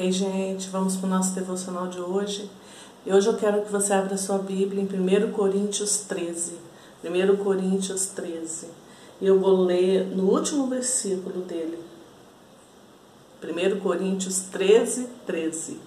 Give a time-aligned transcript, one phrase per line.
[0.00, 2.48] Ei, gente, vamos para o nosso devocional de hoje.
[3.04, 6.52] E hoje eu quero que você abra sua Bíblia em 1 Coríntios 13.
[7.02, 8.68] 1 Coríntios 13.
[9.20, 11.80] E eu vou ler no último versículo dele.
[13.42, 15.80] 1 Coríntios 13, 13.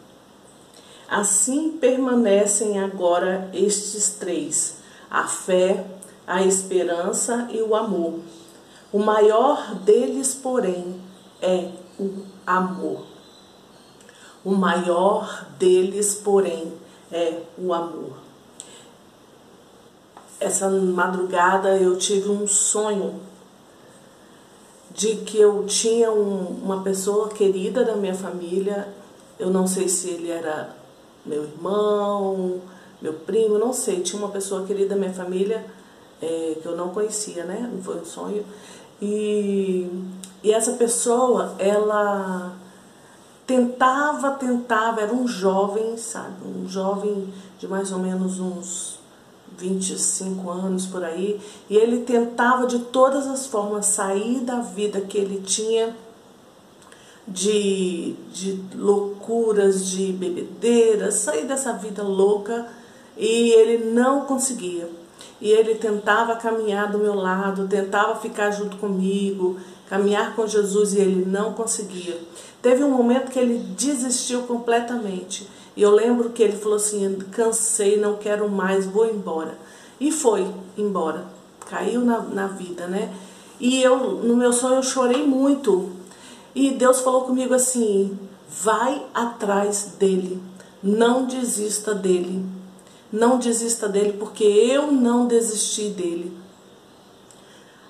[1.07, 5.87] Assim permanecem agora estes três: a fé,
[6.27, 8.19] a esperança e o amor.
[8.91, 10.99] O maior deles, porém,
[11.41, 13.10] é o amor.
[14.43, 16.73] O maior deles, porém,
[17.11, 18.13] é o amor.
[20.39, 23.19] Essa madrugada eu tive um sonho
[24.93, 28.87] de que eu tinha um, uma pessoa querida da minha família.
[29.37, 30.75] Eu não sei se ele era
[31.25, 32.61] meu irmão,
[33.01, 34.01] meu primo, não sei.
[34.01, 35.63] Tinha uma pessoa querida da minha família
[36.21, 37.69] é, que eu não conhecia, né?
[37.71, 38.45] Não foi um sonho.
[39.01, 39.89] E,
[40.43, 42.55] e essa pessoa, ela
[43.51, 47.27] tentava, tentava, era um jovem, sabe, um jovem
[47.59, 48.97] de mais ou menos uns
[49.57, 55.17] 25 anos por aí, e ele tentava de todas as formas sair da vida que
[55.17, 55.93] ele tinha
[57.27, 62.67] de, de loucuras, de bebedeiras, sair dessa vida louca
[63.17, 64.89] e ele não conseguia.
[65.41, 69.57] E ele tentava caminhar do meu lado, tentava ficar junto comigo,
[69.89, 72.17] caminhar com Jesus e ele não conseguia.
[72.61, 75.49] Teve um momento que ele desistiu completamente.
[75.75, 79.57] E eu lembro que ele falou assim: cansei, não quero mais, vou embora.
[79.99, 80.47] E foi
[80.77, 81.25] embora.
[81.67, 83.11] Caiu na, na vida, né?
[83.59, 85.89] E eu, no meu sonho, eu chorei muito.
[86.53, 90.41] E Deus falou comigo assim: vai atrás dele,
[90.83, 92.45] não desista dele.
[93.11, 96.37] Não desista dele, porque eu não desisti dele.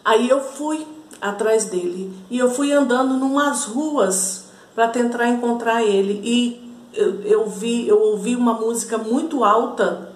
[0.03, 0.87] Aí eu fui
[1.21, 2.11] atrás dele.
[2.29, 6.19] E eu fui andando numas ruas para tentar encontrar ele.
[6.23, 10.11] E eu, eu, vi, eu ouvi uma música muito alta.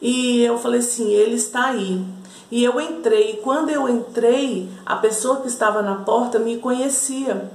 [0.00, 2.04] E eu falei assim, ele está aí.
[2.50, 3.32] E eu entrei.
[3.32, 7.50] E quando eu entrei, a pessoa que estava na porta me conhecia.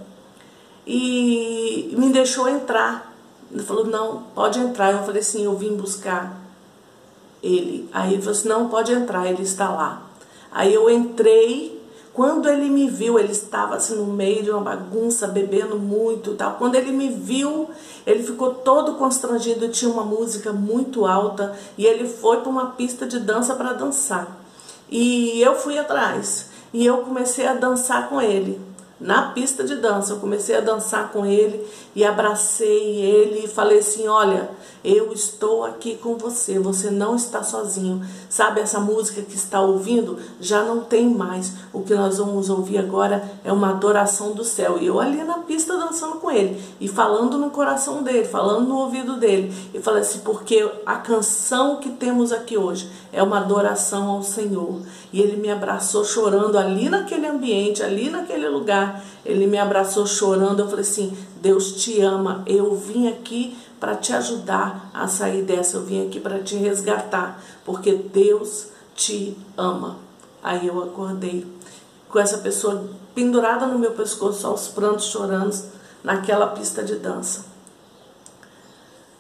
[0.85, 3.06] E me deixou entrar.
[3.51, 4.91] Ele falou, não, pode entrar.
[4.91, 6.39] Eu falei assim, eu vim buscar
[7.41, 7.89] ele.
[7.93, 10.03] Aí ele falou assim, não, pode entrar, ele está lá.
[10.51, 11.77] Aí eu entrei
[12.17, 16.55] quando ele me viu, ele estava assim no meio de uma bagunça, bebendo muito, tal.
[16.55, 17.69] Quando ele me viu,
[18.07, 23.05] ele ficou todo constrangido, tinha uma música muito alta e ele foi para uma pista
[23.05, 24.35] de dança para dançar.
[24.89, 28.59] E eu fui atrás e eu comecei a dançar com ele
[28.99, 30.13] na pista de dança.
[30.13, 31.65] Eu comecei a dançar com ele
[31.95, 34.49] e abracei ele e falei assim: Olha,
[34.83, 38.05] eu estou aqui com você, você não está sozinho.
[38.29, 41.53] Sabe, essa música que está ouvindo já não tem mais.
[41.73, 44.77] O que nós vamos ouvir agora é uma adoração do céu.
[44.79, 48.77] E eu ali na pista dançando com ele e falando no coração dele, falando no
[48.77, 49.53] ouvido dele.
[49.73, 54.81] E falei assim: Porque a canção que temos aqui hoje é uma adoração ao Senhor.
[55.11, 59.03] E ele me abraçou chorando ali naquele ambiente, ali naquele lugar.
[59.25, 60.59] Ele me abraçou chorando.
[60.59, 62.43] Eu falei assim: Deus te ama.
[62.45, 65.77] Eu vim aqui para te ajudar a sair dessa.
[65.77, 69.97] Eu vim aqui para te resgatar, porque Deus te ama.
[70.43, 71.45] Aí eu acordei
[72.09, 75.55] com essa pessoa pendurada no meu pescoço, aos prantos, chorando,
[76.03, 77.45] naquela pista de dança.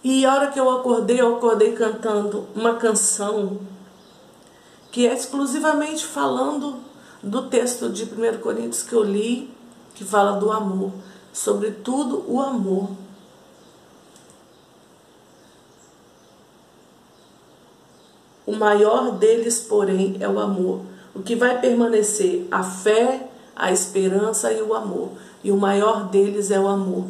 [0.03, 3.59] E a hora que eu acordei, eu acordei cantando uma canção
[4.97, 6.77] que é exclusivamente falando
[7.21, 9.47] do texto de 1 Coríntios que eu li,
[9.93, 10.91] que fala do amor,
[11.31, 12.89] sobretudo o amor.
[18.43, 20.81] O maior deles, porém, é o amor.
[21.13, 22.47] O que vai permanecer?
[22.49, 25.11] A fé, a esperança e o amor.
[25.43, 27.05] E o maior deles é o amor.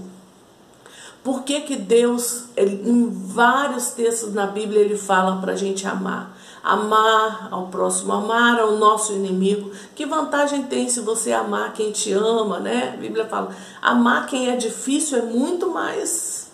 [1.24, 5.88] Por que, que Deus, ele, em vários textos na Bíblia, ele fala para a gente
[5.88, 6.37] amar?
[6.68, 9.72] Amar ao próximo, amar ao nosso inimigo.
[9.96, 12.92] Que vantagem tem se você amar quem te ama, né?
[12.94, 16.52] A Bíblia fala, amar quem é difícil é muito mais,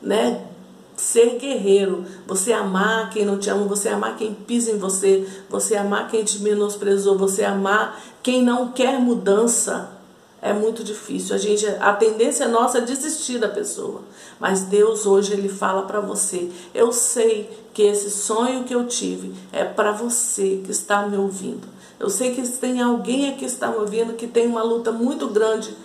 [0.00, 0.46] né?
[0.96, 5.76] Ser guerreiro, você amar quem não te ama, você amar quem pisa em você, você
[5.76, 9.99] amar quem te menosprezou, você amar quem não quer mudança,
[10.42, 11.34] é muito difícil.
[11.34, 14.02] A gente, a tendência nossa é desistir da pessoa.
[14.38, 19.34] Mas Deus hoje ele fala para você: eu sei que esse sonho que eu tive
[19.52, 21.68] é para você que está me ouvindo.
[21.98, 25.28] Eu sei que tem alguém aqui que está me ouvindo que tem uma luta muito
[25.28, 25.76] grande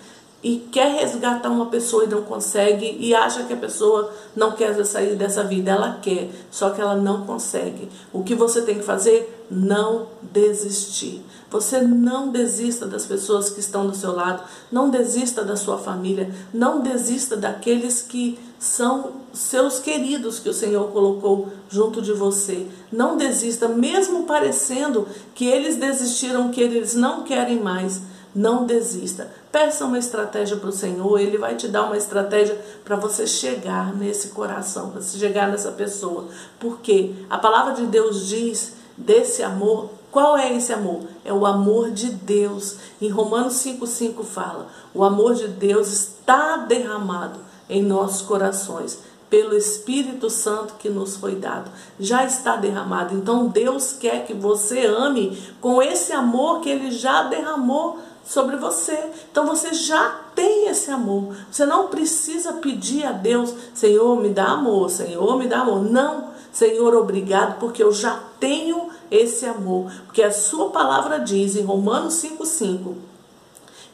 [0.46, 4.86] e quer resgatar uma pessoa e não consegue e acha que a pessoa não quer
[4.86, 5.72] sair dessa vida.
[5.72, 7.90] Ela quer, só que ela não consegue.
[8.14, 9.36] O que você tem que fazer?
[9.50, 11.24] não desistir.
[11.50, 16.34] Você não desista das pessoas que estão do seu lado, não desista da sua família,
[16.54, 22.68] não desista daqueles que são seus queridos que o Senhor colocou junto de você.
[22.92, 28.02] Não desista, mesmo parecendo que eles desistiram, que eles não querem mais.
[28.34, 29.32] Não desista.
[29.56, 33.96] Peça uma estratégia para o Senhor, Ele vai te dar uma estratégia para você chegar
[33.96, 36.28] nesse coração, para você chegar nessa pessoa.
[36.60, 39.92] Porque a palavra de Deus diz desse amor.
[40.12, 41.04] Qual é esse amor?
[41.24, 42.76] É o amor de Deus.
[43.02, 49.00] Em Romanos 5,5 fala: o amor de Deus está derramado em nossos corações
[49.30, 51.72] pelo Espírito Santo que nos foi dado.
[51.98, 53.16] Já está derramado.
[53.16, 59.12] Então Deus quer que você ame com esse amor que ele já derramou sobre você.
[59.32, 61.36] Então você já tem esse amor.
[61.52, 65.84] Você não precisa pedir a Deus, Senhor, me dá amor, Senhor, me dá amor.
[65.84, 69.92] Não, Senhor, obrigado, porque eu já tenho esse amor.
[70.06, 72.96] Porque a sua palavra diz em Romanos 5,5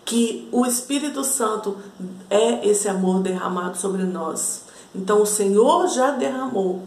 [0.06, 1.78] que o Espírito Santo
[2.30, 4.64] é esse amor derramado sobre nós.
[4.94, 6.82] Então o Senhor já derramou.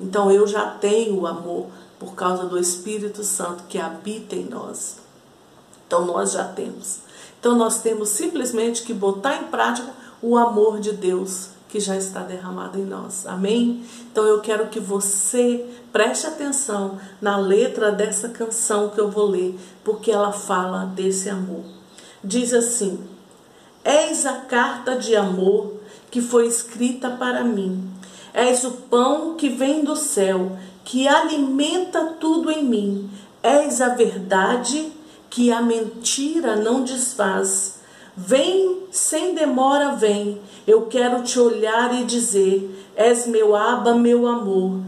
[0.00, 1.66] Então eu já tenho o amor
[1.98, 5.03] por causa do Espírito Santo que habita em nós.
[5.86, 7.00] Então nós já temos.
[7.38, 9.92] Então nós temos simplesmente que botar em prática
[10.22, 13.26] o amor de Deus que já está derramado em nós.
[13.26, 13.84] Amém?
[14.10, 19.58] Então eu quero que você preste atenção na letra dessa canção que eu vou ler,
[19.82, 21.64] porque ela fala desse amor.
[22.22, 23.04] Diz assim:
[23.84, 25.80] Eis a carta de amor
[26.12, 27.90] que foi escrita para mim.
[28.32, 33.10] És o pão que vem do céu, que alimenta tudo em mim.
[33.42, 34.92] És a verdade
[35.34, 37.80] que a mentira não desfaz.
[38.16, 40.40] Vem, sem demora, vem.
[40.64, 44.80] Eu quero te olhar e dizer: És meu aba, meu amor.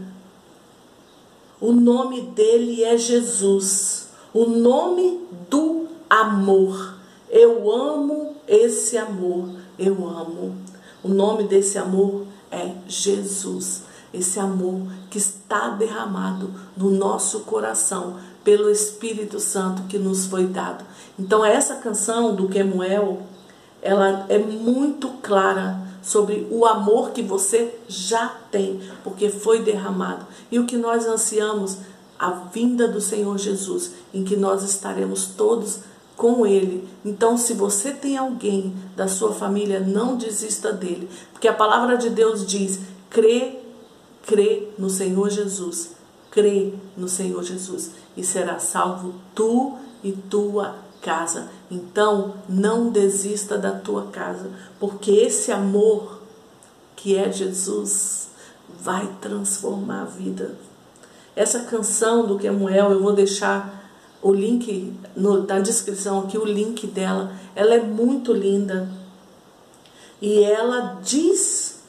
[1.61, 5.21] O nome dele é Jesus, o nome
[5.51, 6.95] do amor.
[7.29, 10.57] Eu amo esse amor, eu amo.
[11.03, 13.83] O nome desse amor é Jesus.
[14.15, 18.17] Esse amor que está derramado no nosso coração
[18.47, 20.85] pelo Espírito Santo que nos foi dado.
[21.19, 23.23] Então essa canção do Kemuel,
[23.83, 30.25] ela é muito clara sobre o amor que você já tem, porque foi derramado.
[30.49, 31.79] E o que nós ansiamos,
[32.17, 35.81] a vinda do Senhor Jesus, em que nós estaremos todos
[36.17, 36.89] com ele.
[37.05, 42.11] Então, se você tem alguém da sua família, não desista dele, porque a palavra de
[42.11, 42.79] Deus diz:
[43.11, 43.59] crê,
[44.25, 45.97] crê no Senhor Jesus
[46.37, 51.49] crê no Senhor Jesus e será salvo tu e tua casa.
[51.71, 56.21] Então, não desista da tua casa, porque esse amor
[56.95, 58.29] que é Jesus
[58.83, 60.57] vai transformar a vida.
[61.35, 63.91] Essa canção do Kemuel, eu vou deixar
[64.21, 67.33] o link no, na descrição aqui, o link dela.
[67.55, 68.91] Ela é muito linda.
[70.21, 71.83] E ela diz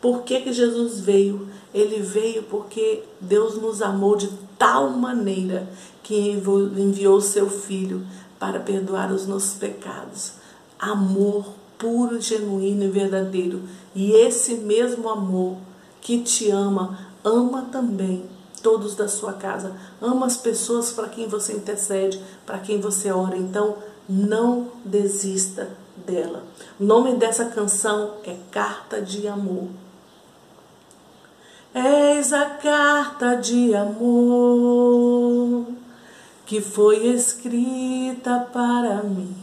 [0.00, 1.48] por que, que Jesus veio.
[1.74, 4.28] Ele veio porque Deus nos amou de
[4.58, 5.68] tal maneira
[6.02, 8.06] que enviou seu Filho
[8.38, 10.32] para perdoar os nossos pecados.
[10.78, 11.46] Amor
[11.78, 13.62] puro, genuíno e verdadeiro.
[13.94, 15.56] E esse mesmo amor
[16.00, 18.24] que te ama, ama também
[18.62, 19.72] todos da sua casa.
[20.00, 23.36] Ama as pessoas para quem você intercede, para quem você ora.
[23.36, 23.76] Então,
[24.08, 25.70] não desista
[26.06, 26.44] dela.
[26.78, 29.68] O nome dessa canção é Carta de Amor.
[31.74, 35.64] Eis a carta de amor
[36.44, 39.34] que foi escrita para mim.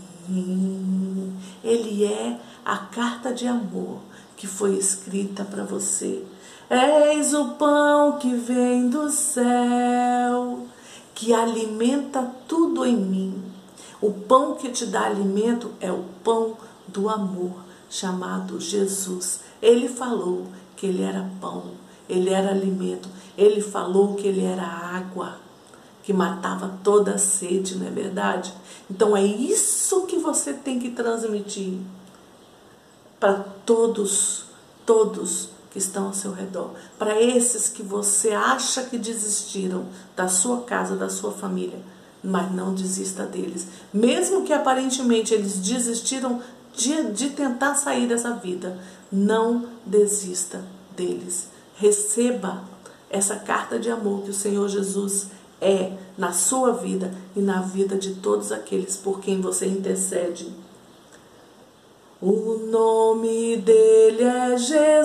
[1.63, 4.01] Ele é a carta de amor
[4.38, 6.24] que foi escrita para você.
[6.69, 10.67] Eis o pão que vem do céu,
[11.15, 13.43] que alimenta tudo em mim.
[14.00, 16.55] O pão que te dá alimento é o pão
[16.88, 17.55] do amor,
[17.89, 19.39] chamado Jesus.
[19.59, 20.45] Ele falou
[20.75, 23.07] que ele era pão ele era alimento.
[23.37, 25.37] Ele falou que ele era água,
[26.03, 28.53] que matava toda a sede, não é verdade?
[28.89, 31.77] Então é isso que você tem que transmitir
[33.19, 33.33] para
[33.65, 34.45] todos,
[34.85, 36.71] todos que estão ao seu redor.
[36.97, 39.85] Para esses que você acha que desistiram
[40.15, 41.79] da sua casa, da sua família,
[42.23, 43.67] mas não desista deles.
[43.93, 46.41] Mesmo que aparentemente eles desistiram
[46.73, 48.79] de, de tentar sair dessa vida,
[49.11, 50.63] não desista
[50.95, 51.49] deles
[51.79, 52.63] receba
[53.09, 55.27] essa carta de amor que o Senhor Jesus
[55.62, 60.51] é na sua vida e na vida de todos aqueles por quem você intercede.
[62.21, 64.98] O nome dele é Jesus,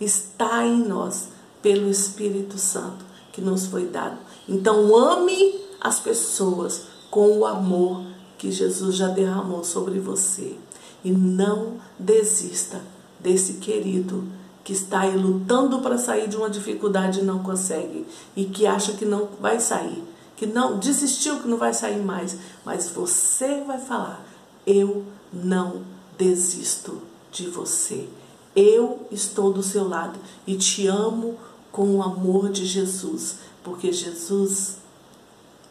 [0.00, 1.28] está em nós,
[1.62, 4.18] pelo Espírito Santo que nos foi dado.
[4.48, 8.04] Então, ame as pessoas com o amor
[8.38, 10.56] que Jesus já derramou sobre você.
[11.04, 12.80] E não desista
[13.18, 14.24] desse querido
[14.62, 18.06] que está aí lutando para sair de uma dificuldade e não consegue
[18.36, 20.04] e que acha que não vai sair,
[20.36, 24.24] que não desistiu que não vai sair mais, mas você vai falar:
[24.64, 25.82] eu não
[26.16, 28.08] desisto de você.
[28.54, 31.36] Eu estou do seu lado e te amo
[31.70, 34.76] com o amor de Jesus, porque Jesus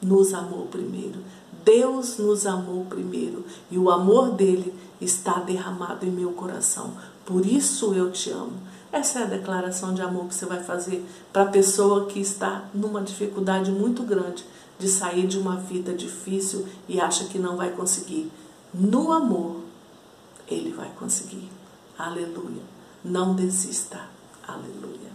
[0.02, 1.20] nos amou primeiro.
[1.64, 6.94] Deus nos amou primeiro e o amor dele está derramado em meu coração.
[7.24, 8.54] Por isso eu te amo.
[8.92, 12.66] Essa é a declaração de amor que você vai fazer para a pessoa que está
[12.74, 14.44] numa dificuldade muito grande
[14.78, 18.32] de sair de uma vida difícil e acha que não vai conseguir.
[18.74, 19.58] No amor,
[20.48, 21.61] ele vai conseguir.
[21.98, 22.64] Aleluia.
[23.04, 24.02] Não desista.
[24.48, 25.11] Aleluia.